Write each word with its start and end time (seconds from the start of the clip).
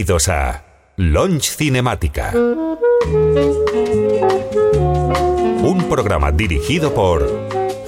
Bienvenidos 0.00 0.28
a 0.30 0.64
Launch 0.96 1.50
Cinemática. 1.50 2.32
Un 5.62 5.86
programa 5.90 6.32
dirigido 6.32 6.94
por 6.94 7.28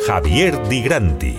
Javier 0.06 0.68
Di 0.68 0.82
Granti. 0.82 1.38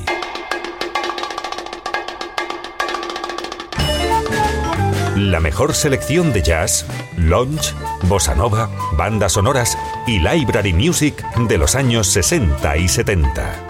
La 5.15 5.39
mejor 5.39 5.75
selección 5.75 6.33
de 6.33 6.41
jazz, 6.41 6.87
lounge, 7.17 7.75
bossa 8.07 8.33
nova, 8.33 8.67
bandas 8.97 9.33
sonoras 9.33 9.77
y 10.07 10.17
library 10.17 10.73
music 10.73 11.23
de 11.47 11.59
los 11.59 11.75
años 11.75 12.07
60 12.07 12.77
y 12.77 12.87
70. 12.87 13.69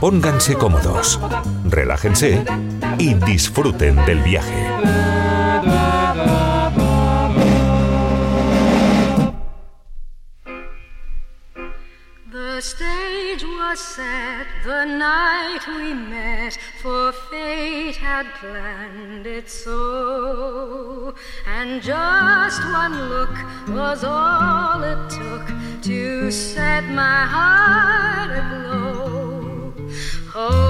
Pónganse 0.00 0.54
cómodos, 0.54 1.18
relájense 1.76 2.42
y 2.98 3.14
disfruten 3.14 3.94
del 4.06 4.22
viaje. 4.22 4.60
The 12.32 12.62
stage 12.62 13.44
was 13.44 13.78
set 13.78 14.46
the 14.64 14.86
night 14.86 15.60
we 15.68 15.92
met, 15.92 16.56
for 16.80 17.12
fate 17.30 17.96
had 17.96 18.26
planned 18.40 19.26
it 19.26 19.50
so. 19.50 21.14
And 21.46 21.82
just 21.82 22.62
one 22.72 22.94
look 23.10 23.36
was 23.68 24.02
all 24.02 24.82
it 24.82 25.10
took 25.10 25.46
to 25.82 26.30
set 26.30 26.84
my 26.84 27.26
heart 27.34 28.30
aglow. 28.30 29.06
Wholeheartedly, 30.32 30.65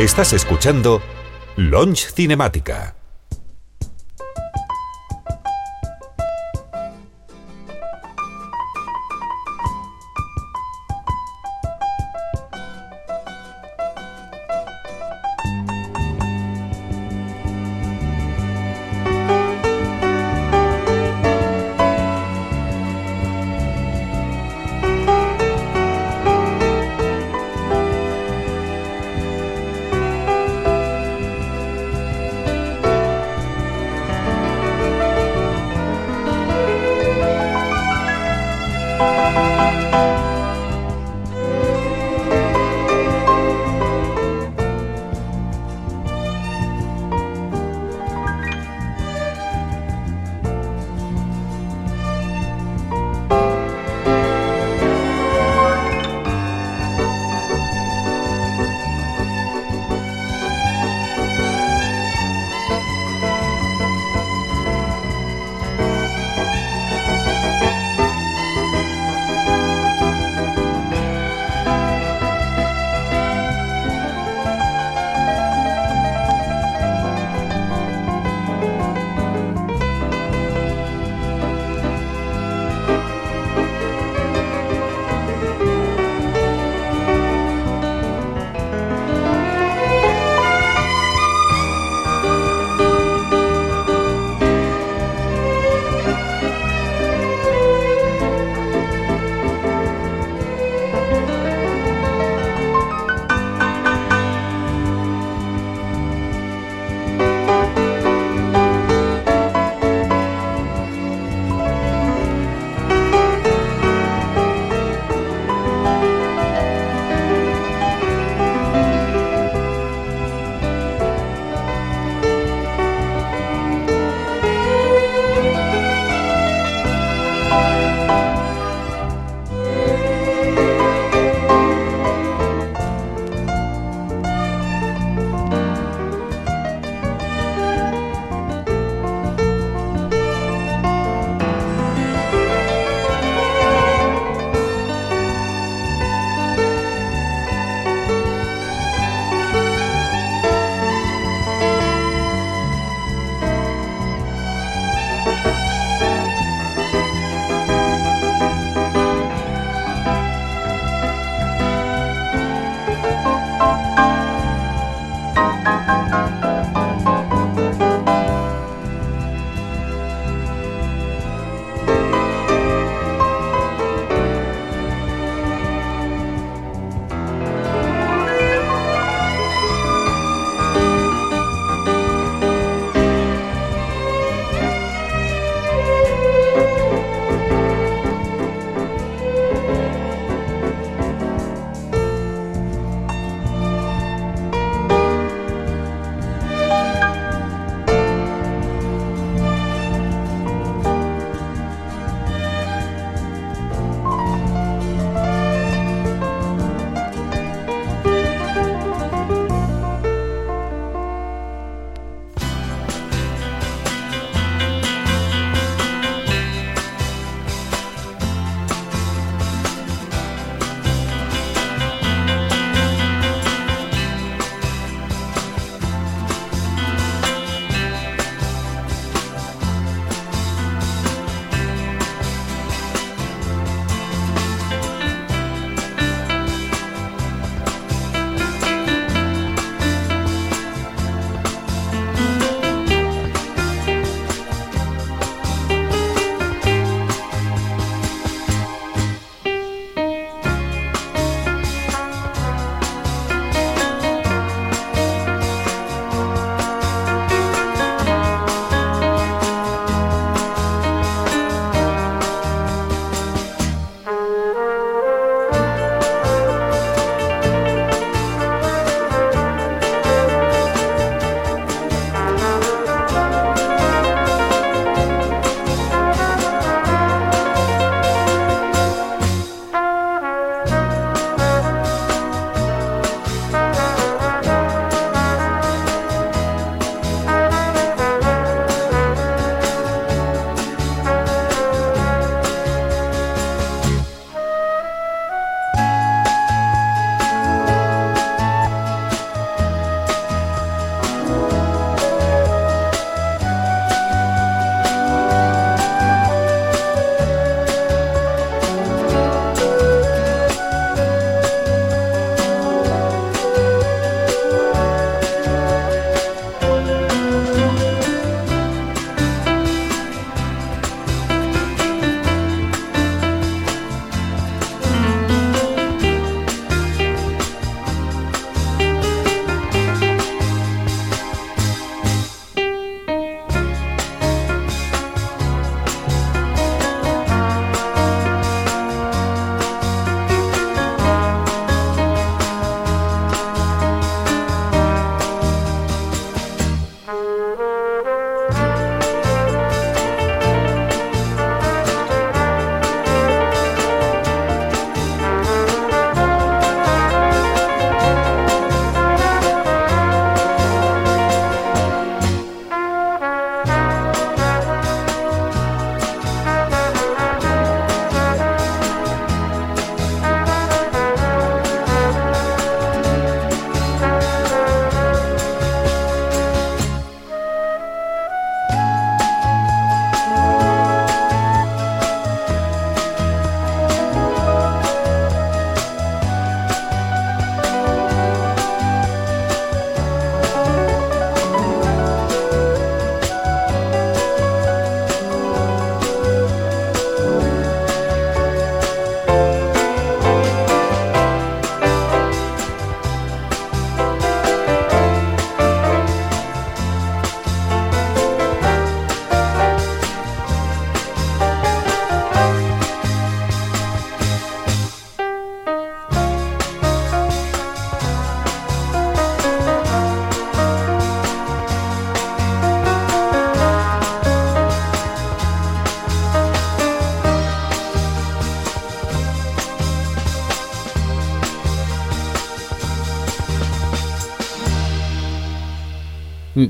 Estás 0.00 0.32
escuchando 0.32 1.02
Launch 1.56 2.14
Cinemática. 2.14 2.99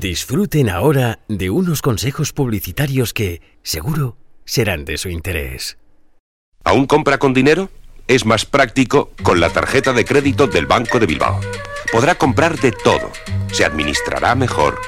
Disfruten 0.01 0.67
ahora 0.67 1.19
de 1.27 1.51
unos 1.51 1.83
consejos 1.83 2.33
publicitarios 2.33 3.13
que, 3.13 3.39
seguro, 3.61 4.17
serán 4.45 4.83
de 4.83 4.97
su 4.97 5.09
interés. 5.09 5.77
¿Aún 6.63 6.87
compra 6.87 7.19
con 7.19 7.35
dinero? 7.35 7.69
Es 8.07 8.25
más 8.25 8.45
práctico 8.45 9.11
con 9.21 9.39
la 9.39 9.51
tarjeta 9.51 9.93
de 9.93 10.03
crédito 10.03 10.47
del 10.47 10.65
Banco 10.65 10.97
de 10.97 11.05
Bilbao. 11.05 11.39
Podrá 11.91 12.15
comprar 12.15 12.57
de 12.57 12.71
todo, 12.71 13.11
se 13.51 13.63
administrará 13.63 14.33
mejor 14.33 14.81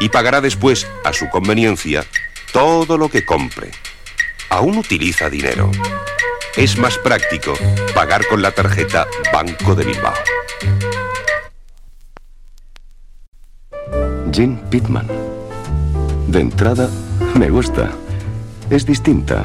y 0.00 0.08
pagará 0.08 0.40
después, 0.40 0.86
a 1.04 1.12
su 1.12 1.28
conveniencia, 1.28 2.06
todo 2.54 2.96
lo 2.96 3.10
que 3.10 3.26
compre. 3.26 3.70
¿Aún 4.48 4.78
utiliza 4.78 5.28
dinero? 5.28 5.70
Es 6.56 6.78
más 6.78 6.96
práctico 6.96 7.52
pagar 7.94 8.26
con 8.28 8.40
la 8.40 8.52
tarjeta 8.52 9.06
Banco 9.30 9.74
de 9.74 9.84
Bilbao. 9.84 10.14
Jean 14.32 14.58
Pittman. 14.70 15.06
De 16.28 16.40
entrada, 16.40 16.88
me 17.38 17.48
gusta. 17.50 17.90
Es 18.70 18.84
distinta. 18.84 19.44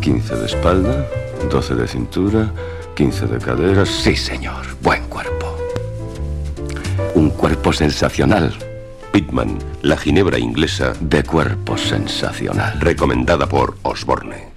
15 0.00 0.36
de 0.36 0.46
espalda, 0.46 1.06
12 1.50 1.74
de 1.74 1.88
cintura, 1.88 2.52
15 2.94 3.26
de 3.26 3.38
caderas. 3.38 3.88
Sí, 3.88 4.14
señor. 4.16 4.66
Buen 4.82 5.02
cuerpo. 5.04 5.56
Un 7.14 7.30
cuerpo 7.30 7.72
sensacional. 7.72 8.54
Pittman, 9.12 9.58
la 9.82 9.96
ginebra 9.96 10.38
inglesa 10.38 10.92
De 11.00 11.24
cuerpo 11.24 11.76
sensacional. 11.78 12.78
recomendada 12.80 13.46
por 13.48 13.76
Osborne. 13.82 14.48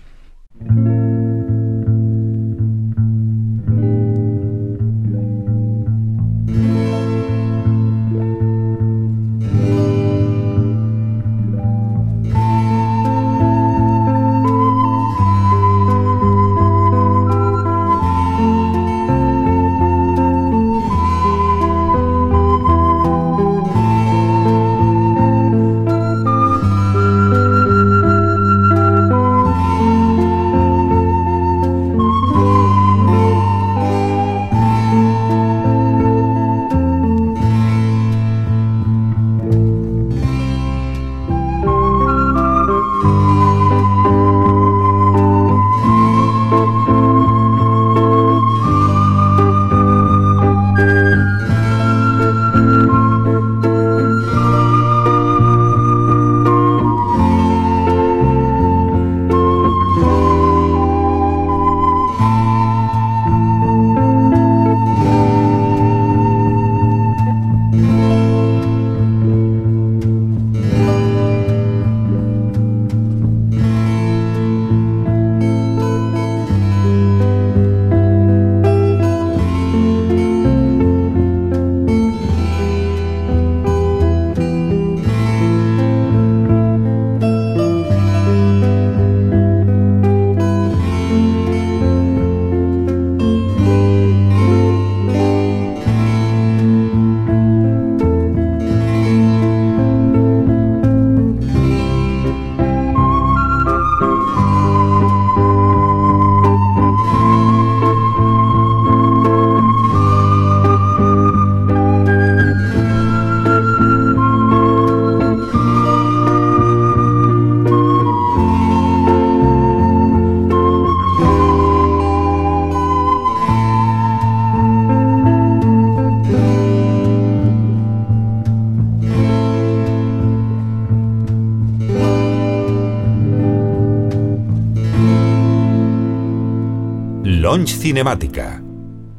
Lounge 137.52 137.76
Cinemática. 137.76 138.64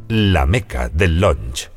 La 0.09 0.47
meca 0.47 0.89
del 0.89 1.21
lounge. 1.21 1.72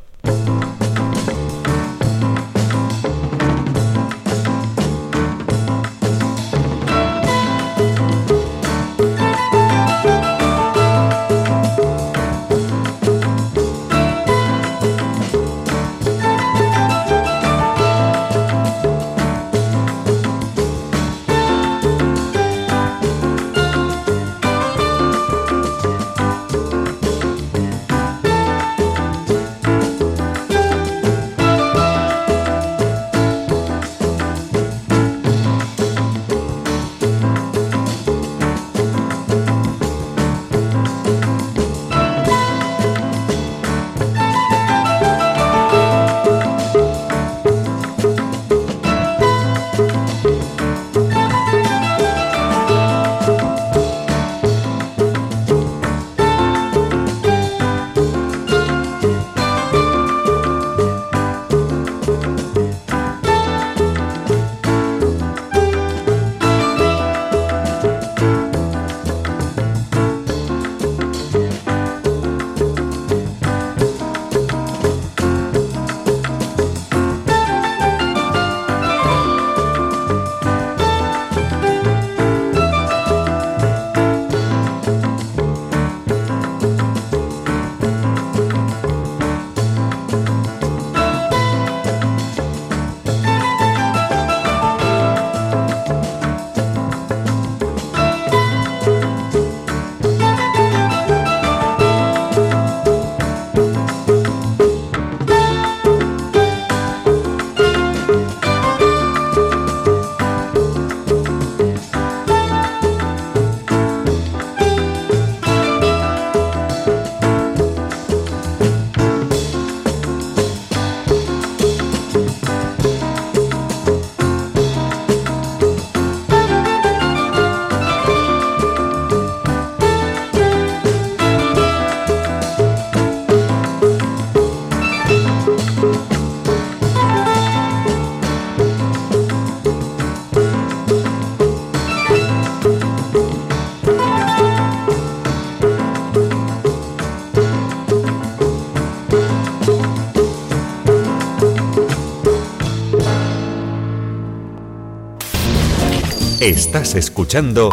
Estás 156.45 156.93
escuchando 156.93 157.71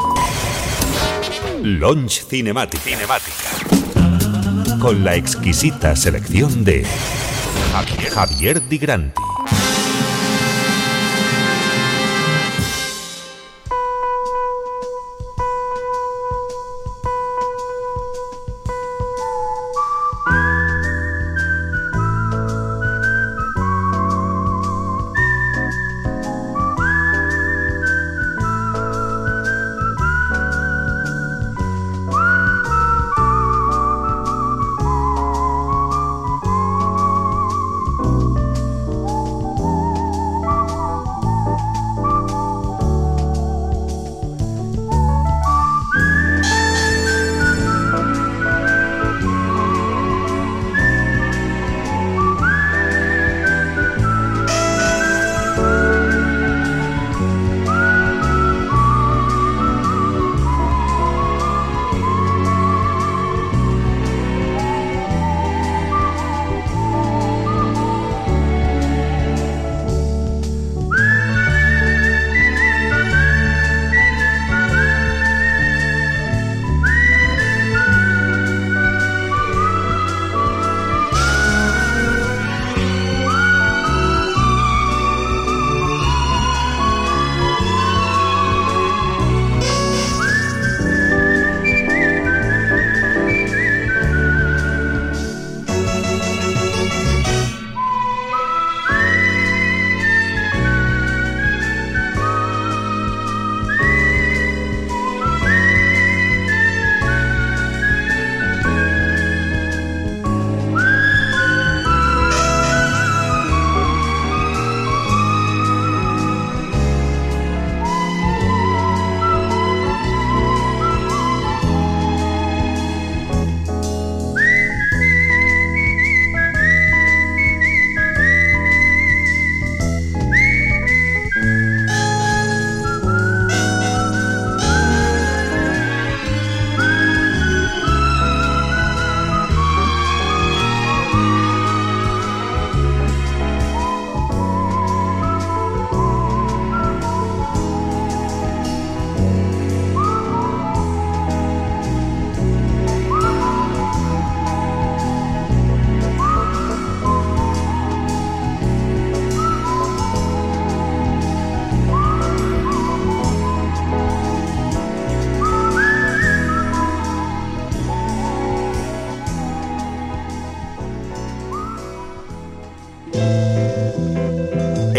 Launch 1.63 2.25
Cinematic. 2.27 2.81
Cinemática. 2.81 4.79
Con 4.81 5.05
la 5.05 5.15
exquisita 5.15 5.95
selección 5.95 6.65
de 6.65 6.87
Javier 8.15 8.67
Di 8.67 8.79
Grandi. 8.79 9.13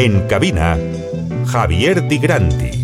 En 0.03 0.27
cabina, 0.27 0.77
Javier 1.45 2.05
Di 2.05 2.19
Grandi. 2.19 2.82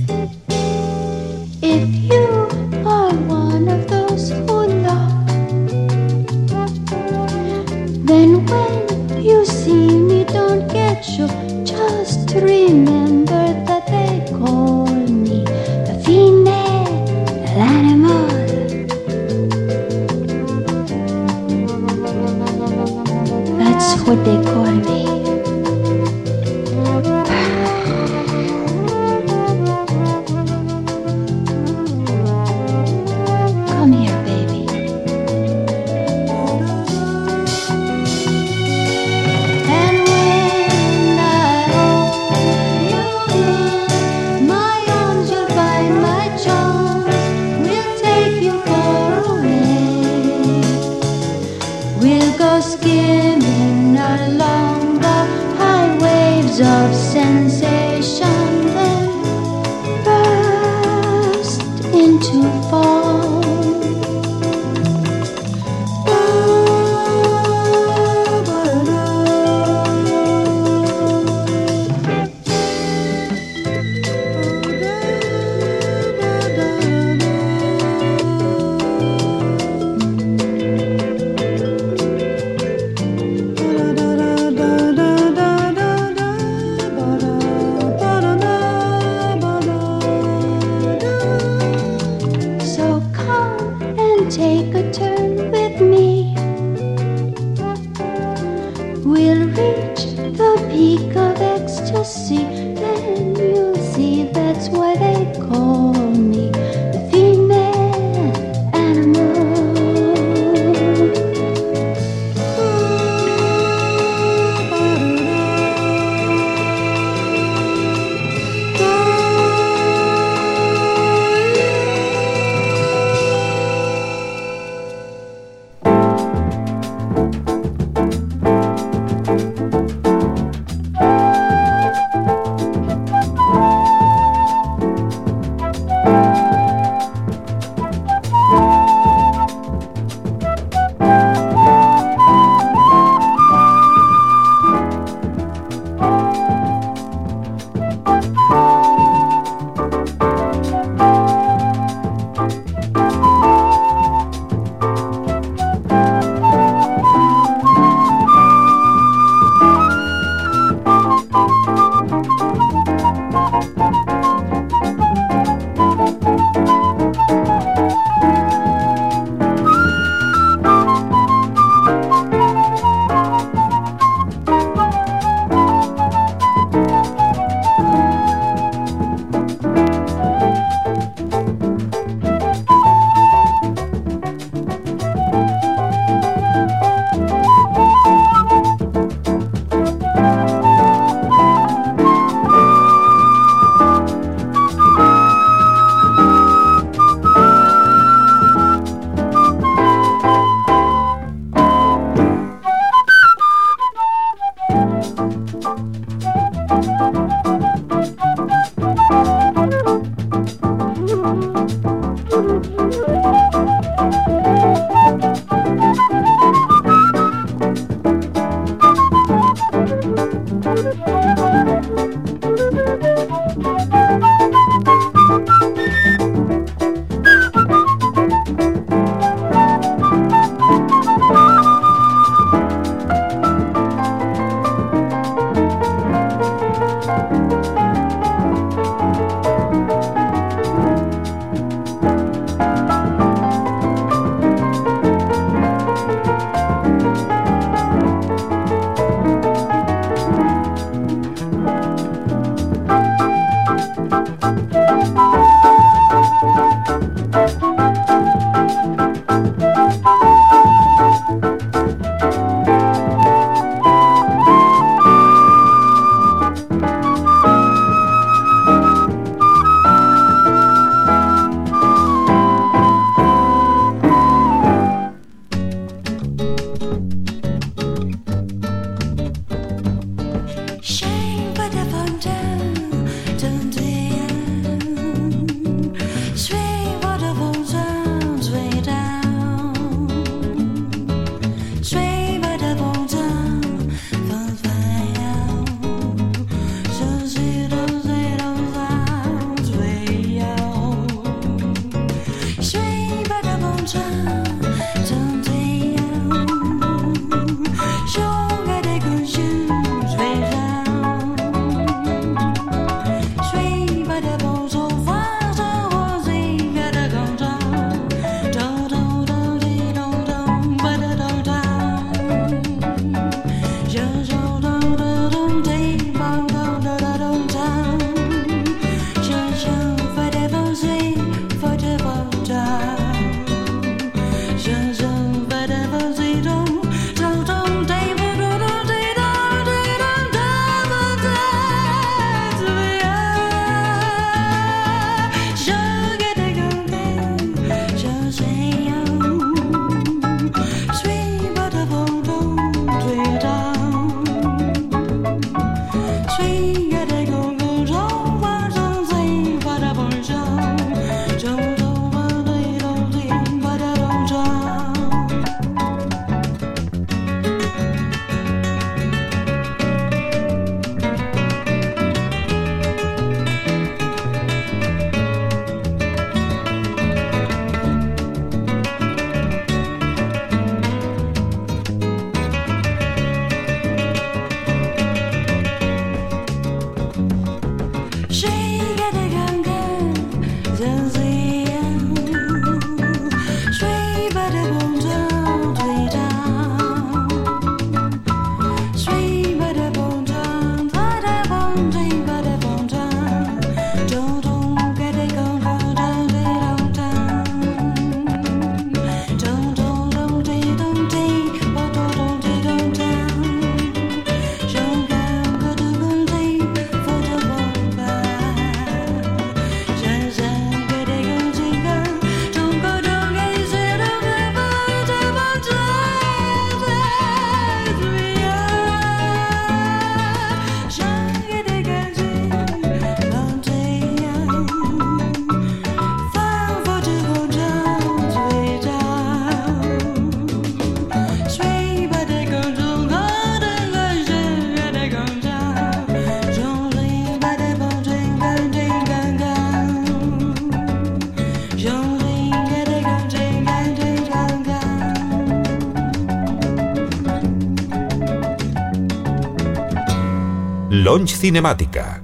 Launch 461.09 461.37
Cinemática. 461.37 462.21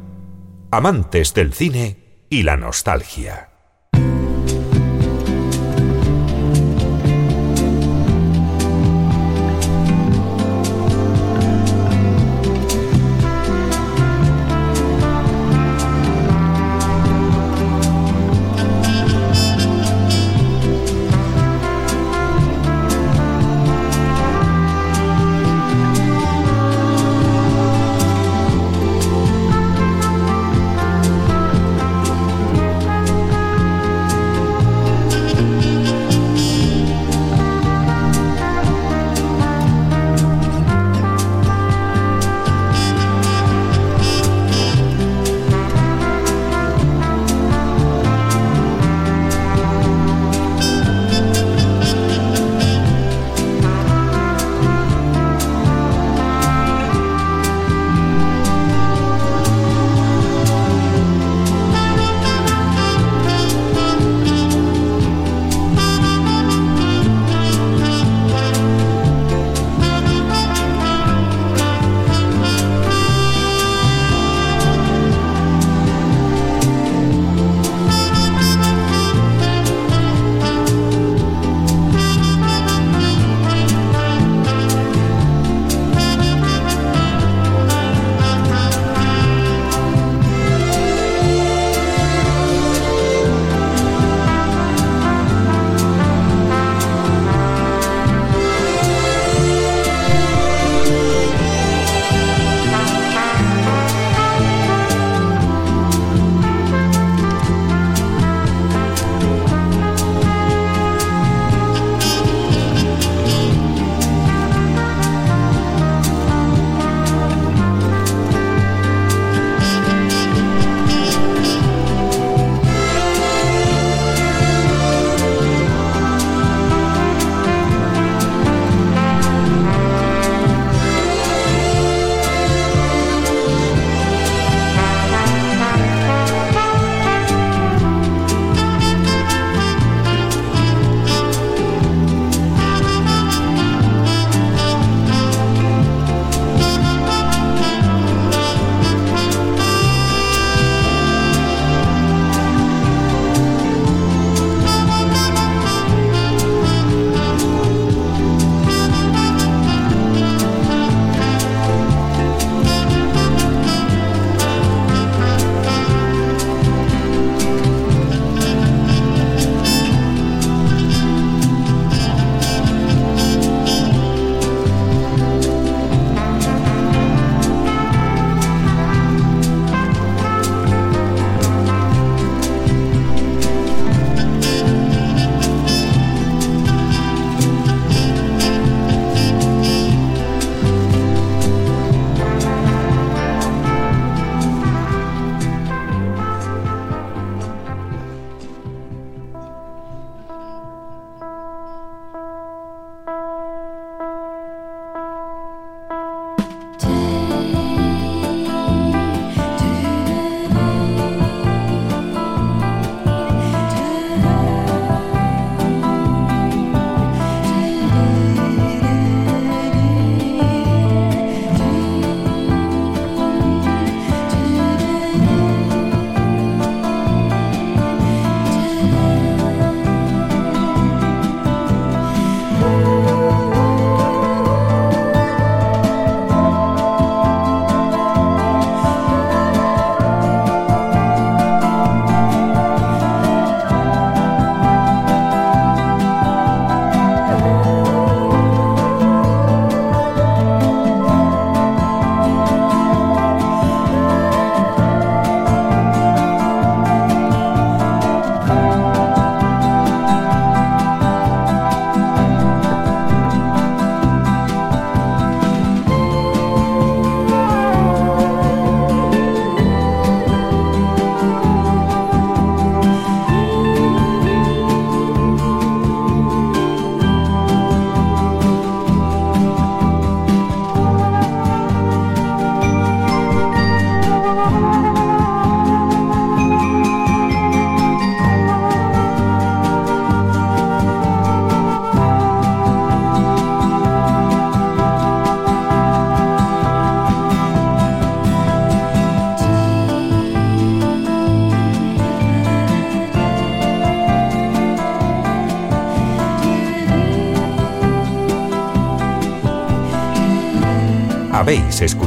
Amantes 0.69 1.33
del 1.33 1.53
cine 1.53 2.27
y 2.29 2.43
la 2.43 2.55
nostalgia. 2.55 3.54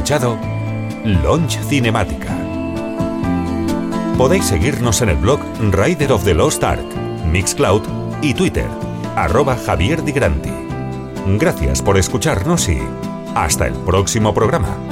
Launch 0.09 1.59
Cinemática. 1.67 2.35
Podéis 4.17 4.45
seguirnos 4.45 5.03
en 5.03 5.09
el 5.09 5.17
blog 5.17 5.39
Rider 5.71 6.11
of 6.11 6.23
the 6.23 6.33
Lost 6.33 6.63
Ark, 6.63 6.83
Mixcloud 7.31 7.83
y 8.23 8.33
Twitter, 8.33 8.65
arroba 9.15 9.55
Javier 9.55 10.03
Di 10.03 10.11
Granti. 10.11 10.49
Gracias 11.37 11.83
por 11.83 11.95
escucharnos 11.95 12.69
y 12.69 12.79
hasta 13.35 13.67
el 13.67 13.75
próximo 13.75 14.33
programa. 14.33 14.88